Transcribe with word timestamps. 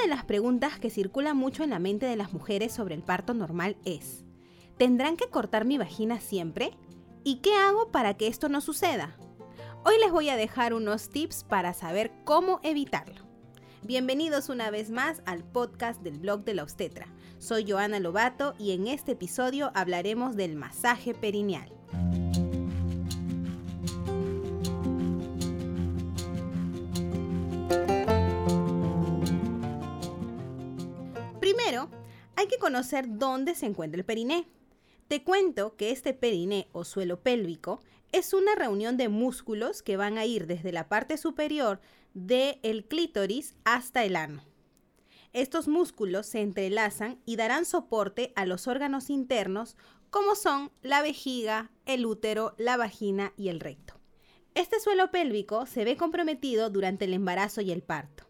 de 0.00 0.08
las 0.08 0.24
preguntas 0.24 0.78
que 0.78 0.90
circulan 0.90 1.36
mucho 1.36 1.62
en 1.62 1.70
la 1.70 1.78
mente 1.78 2.06
de 2.06 2.16
las 2.16 2.32
mujeres 2.32 2.72
sobre 2.72 2.94
el 2.94 3.02
parto 3.02 3.34
normal 3.34 3.76
es, 3.84 4.24
¿tendrán 4.78 5.16
que 5.16 5.28
cortar 5.28 5.64
mi 5.64 5.76
vagina 5.78 6.20
siempre? 6.20 6.72
¿Y 7.22 7.36
qué 7.36 7.54
hago 7.54 7.90
para 7.92 8.14
que 8.14 8.26
esto 8.26 8.48
no 8.48 8.60
suceda? 8.60 9.16
Hoy 9.84 9.94
les 10.00 10.10
voy 10.10 10.30
a 10.30 10.36
dejar 10.36 10.72
unos 10.72 11.10
tips 11.10 11.44
para 11.44 11.74
saber 11.74 12.12
cómo 12.24 12.60
evitarlo. 12.62 13.26
Bienvenidos 13.82 14.48
una 14.48 14.70
vez 14.70 14.90
más 14.90 15.22
al 15.26 15.44
podcast 15.44 16.00
del 16.02 16.18
blog 16.18 16.44
de 16.44 16.54
la 16.54 16.62
obstetra. 16.62 17.06
Soy 17.38 17.70
Joana 17.70 18.00
Lobato 18.00 18.54
y 18.58 18.72
en 18.72 18.86
este 18.86 19.12
episodio 19.12 19.70
hablaremos 19.74 20.34
del 20.34 20.56
masaje 20.56 21.14
perineal. 21.14 21.72
Primero, 31.60 31.90
hay 32.36 32.46
que 32.46 32.58
conocer 32.58 33.04
dónde 33.06 33.54
se 33.54 33.66
encuentra 33.66 33.98
el 33.98 34.06
periné. 34.06 34.46
Te 35.08 35.22
cuento 35.22 35.76
que 35.76 35.90
este 35.90 36.14
periné 36.14 36.68
o 36.72 36.84
suelo 36.84 37.20
pélvico 37.20 37.82
es 38.12 38.32
una 38.32 38.54
reunión 38.54 38.96
de 38.96 39.10
músculos 39.10 39.82
que 39.82 39.98
van 39.98 40.16
a 40.16 40.24
ir 40.24 40.46
desde 40.46 40.72
la 40.72 40.88
parte 40.88 41.18
superior 41.18 41.80
del 42.14 42.86
clítoris 42.88 43.56
hasta 43.64 44.04
el 44.04 44.16
ano. 44.16 44.42
Estos 45.34 45.68
músculos 45.68 46.26
se 46.26 46.40
entrelazan 46.40 47.20
y 47.26 47.36
darán 47.36 47.66
soporte 47.66 48.32
a 48.36 48.46
los 48.46 48.66
órganos 48.66 49.10
internos 49.10 49.76
como 50.08 50.36
son 50.36 50.72
la 50.80 51.02
vejiga, 51.02 51.70
el 51.84 52.06
útero, 52.06 52.54
la 52.56 52.78
vagina 52.78 53.34
y 53.36 53.48
el 53.48 53.60
recto. 53.60 54.00
Este 54.54 54.80
suelo 54.80 55.10
pélvico 55.10 55.66
se 55.66 55.84
ve 55.84 55.98
comprometido 55.98 56.70
durante 56.70 57.04
el 57.04 57.12
embarazo 57.12 57.60
y 57.60 57.70
el 57.70 57.82
parto. 57.82 58.29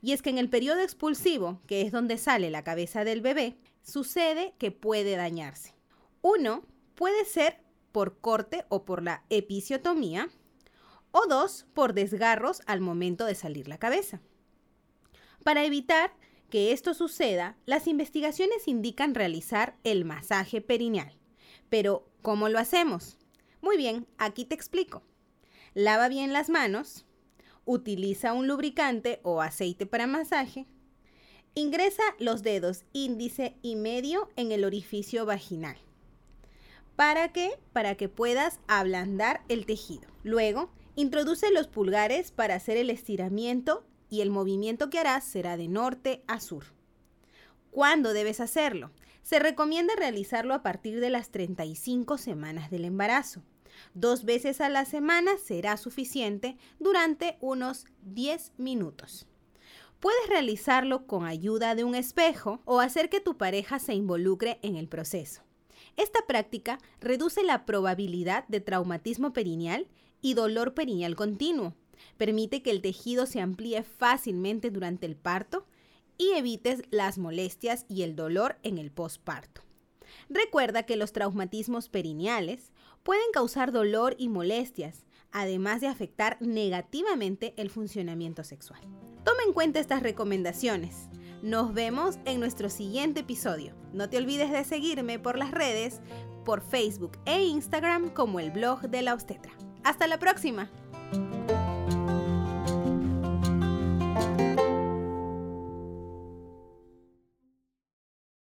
Y 0.00 0.12
es 0.12 0.22
que 0.22 0.30
en 0.30 0.38
el 0.38 0.48
periodo 0.48 0.80
expulsivo, 0.80 1.60
que 1.66 1.82
es 1.82 1.92
donde 1.92 2.18
sale 2.18 2.50
la 2.50 2.64
cabeza 2.64 3.04
del 3.04 3.20
bebé, 3.20 3.56
sucede 3.82 4.54
que 4.58 4.70
puede 4.70 5.16
dañarse. 5.16 5.74
Uno 6.22 6.64
puede 6.94 7.24
ser 7.24 7.60
por 7.92 8.20
corte 8.20 8.64
o 8.68 8.84
por 8.84 9.02
la 9.02 9.24
episiotomía, 9.30 10.28
o 11.12 11.26
dos, 11.26 11.66
por 11.74 11.92
desgarros 11.92 12.62
al 12.66 12.80
momento 12.80 13.24
de 13.24 13.34
salir 13.34 13.68
la 13.68 13.78
cabeza. 13.78 14.20
Para 15.42 15.64
evitar 15.64 16.12
que 16.50 16.72
esto 16.72 16.94
suceda, 16.94 17.56
las 17.66 17.86
investigaciones 17.86 18.68
indican 18.68 19.14
realizar 19.14 19.76
el 19.84 20.04
masaje 20.04 20.60
perineal. 20.60 21.16
Pero, 21.68 22.06
¿cómo 22.22 22.48
lo 22.48 22.58
hacemos? 22.58 23.16
Muy 23.60 23.76
bien, 23.76 24.06
aquí 24.18 24.44
te 24.44 24.54
explico. 24.54 25.02
Lava 25.74 26.08
bien 26.08 26.32
las 26.32 26.50
manos, 26.50 27.06
utiliza 27.64 28.32
un 28.32 28.46
lubricante 28.46 29.20
o 29.22 29.40
aceite 29.40 29.86
para 29.86 30.06
masaje, 30.06 30.66
ingresa 31.54 32.02
los 32.18 32.42
dedos 32.42 32.84
índice 32.92 33.56
y 33.62 33.76
medio 33.76 34.28
en 34.36 34.52
el 34.52 34.64
orificio 34.64 35.26
vaginal. 35.26 35.76
¿Para 36.96 37.32
qué? 37.32 37.52
Para 37.72 37.94
que 37.94 38.08
puedas 38.08 38.60
ablandar 38.66 39.42
el 39.48 39.64
tejido. 39.64 40.08
Luego, 40.22 40.70
introduce 40.96 41.50
los 41.50 41.66
pulgares 41.66 42.30
para 42.30 42.54
hacer 42.54 42.76
el 42.76 42.90
estiramiento 42.90 43.86
y 44.10 44.20
el 44.20 44.30
movimiento 44.30 44.90
que 44.90 44.98
harás 44.98 45.24
será 45.24 45.56
de 45.56 45.68
norte 45.68 46.22
a 46.26 46.40
sur. 46.40 46.64
¿Cuándo 47.70 48.12
debes 48.12 48.40
hacerlo? 48.40 48.90
Se 49.22 49.38
recomienda 49.38 49.94
realizarlo 49.96 50.54
a 50.54 50.62
partir 50.62 51.00
de 51.00 51.08
las 51.08 51.30
35 51.30 52.18
semanas 52.18 52.70
del 52.70 52.84
embarazo. 52.84 53.42
Dos 53.94 54.24
veces 54.24 54.60
a 54.60 54.68
la 54.68 54.84
semana 54.84 55.32
será 55.38 55.76
suficiente 55.76 56.56
durante 56.78 57.36
unos 57.40 57.86
10 58.02 58.52
minutos. 58.56 59.26
Puedes 60.00 60.28
realizarlo 60.28 61.06
con 61.06 61.26
ayuda 61.26 61.74
de 61.74 61.84
un 61.84 61.94
espejo 61.94 62.60
o 62.64 62.80
hacer 62.80 63.10
que 63.10 63.20
tu 63.20 63.36
pareja 63.36 63.78
se 63.78 63.94
involucre 63.94 64.58
en 64.62 64.76
el 64.76 64.88
proceso. 64.88 65.42
Esta 65.96 66.20
práctica 66.26 66.78
reduce 67.00 67.42
la 67.42 67.66
probabilidad 67.66 68.46
de 68.48 68.60
traumatismo 68.60 69.32
perineal 69.32 69.86
y 70.22 70.34
dolor 70.34 70.72
perineal 70.72 71.16
continuo. 71.16 71.74
Permite 72.16 72.62
que 72.62 72.70
el 72.70 72.80
tejido 72.80 73.26
se 73.26 73.40
amplíe 73.40 73.82
fácilmente 73.82 74.70
durante 74.70 75.04
el 75.06 75.16
parto 75.16 75.66
y 76.16 76.32
evites 76.32 76.82
las 76.90 77.18
molestias 77.18 77.84
y 77.88 78.02
el 78.02 78.16
dolor 78.16 78.58
en 78.62 78.78
el 78.78 78.90
postparto. 78.90 79.62
Recuerda 80.28 80.84
que 80.84 80.96
los 80.96 81.12
traumatismos 81.12 81.88
perineales 81.88 82.72
pueden 83.02 83.30
causar 83.32 83.72
dolor 83.72 84.14
y 84.18 84.28
molestias, 84.28 85.04
además 85.32 85.80
de 85.80 85.88
afectar 85.88 86.36
negativamente 86.40 87.54
el 87.56 87.70
funcionamiento 87.70 88.44
sexual. 88.44 88.80
Toma 89.24 89.42
en 89.46 89.52
cuenta 89.52 89.80
estas 89.80 90.02
recomendaciones. 90.02 91.08
Nos 91.42 91.72
vemos 91.72 92.18
en 92.24 92.40
nuestro 92.40 92.68
siguiente 92.68 93.20
episodio. 93.20 93.74
No 93.92 94.08
te 94.10 94.18
olvides 94.18 94.50
de 94.50 94.64
seguirme 94.64 95.18
por 95.18 95.38
las 95.38 95.50
redes, 95.50 96.00
por 96.44 96.62
Facebook 96.62 97.12
e 97.24 97.42
Instagram 97.44 98.10
como 98.10 98.40
el 98.40 98.50
blog 98.50 98.82
de 98.82 99.02
la 99.02 99.14
obstetra. 99.14 99.52
Hasta 99.84 100.06
la 100.06 100.18
próxima. 100.18 100.70